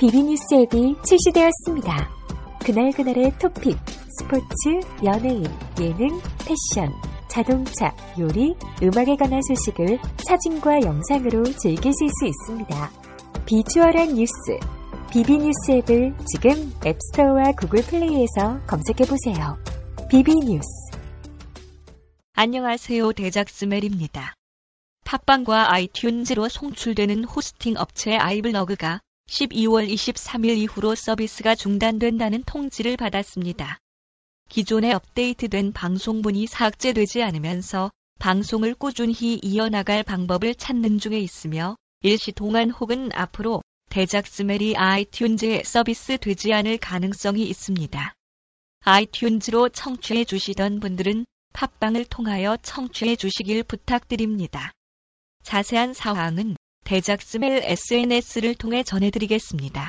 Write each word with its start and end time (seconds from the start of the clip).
비비뉴스 0.00 0.54
앱이 0.54 0.96
출시되었습니다. 1.06 2.10
그날그날의 2.64 3.38
토픽, 3.38 3.76
스포츠, 4.18 4.80
연예인, 5.04 5.44
예능, 5.78 6.18
패션, 6.38 6.90
자동차, 7.28 7.94
요리, 8.18 8.54
음악에 8.82 9.14
관한 9.16 9.42
소식을 9.42 9.98
사진과 10.26 10.80
영상으로 10.80 11.44
즐기실 11.44 12.08
수 12.08 12.26
있습니다. 12.26 12.90
비주얼한 13.44 14.14
뉴스, 14.14 14.32
비비뉴스 15.12 15.70
앱을 15.70 16.14
지금 16.32 16.72
앱스토어와 16.82 17.52
구글 17.58 17.82
플레이에서 17.82 18.58
검색해보세요. 18.66 19.58
비비뉴스 20.08 20.66
안녕하세요. 22.32 23.12
대작스멜입니다. 23.12 24.32
팟빵과 25.04 25.68
아이튠즈로 25.70 26.48
송출되는 26.48 27.24
호스팅 27.24 27.74
업체 27.76 28.16
아이블러그가 28.16 29.00
12월 29.30 29.88
23일 29.88 30.58
이후로 30.58 30.96
서비스가 30.96 31.54
중단된다는 31.54 32.42
통지를 32.42 32.96
받았습니다. 32.96 33.78
기존에 34.48 34.92
업데이트된 34.92 35.72
방송분이 35.72 36.48
삭제되지 36.48 37.22
않으면서 37.22 37.92
방송을 38.18 38.74
꾸준히 38.74 39.38
이어나갈 39.40 40.02
방법을 40.02 40.56
찾는 40.56 40.98
중에 40.98 41.20
있으며 41.20 41.76
일시 42.02 42.32
동안 42.32 42.70
혹은 42.70 43.10
앞으로 43.14 43.62
대작 43.88 44.26
스멜이 44.26 44.74
아이튠즈에 44.74 45.64
서비스 45.64 46.18
되지 46.18 46.52
않을 46.52 46.78
가능성이 46.78 47.44
있습니다. 47.44 48.12
아이튠즈로 48.84 49.72
청취해 49.72 50.24
주시던 50.24 50.80
분들은 50.80 51.24
팟빵을 51.52 52.06
통하여 52.06 52.56
청취해 52.56 53.14
주시길 53.14 53.62
부탁드립니다. 53.62 54.72
자세한 55.44 55.94
사항은 55.94 56.56
대작스멜 56.84 57.62
SNS를 57.64 58.54
통해 58.54 58.82
전해드리겠습니다. 58.82 59.88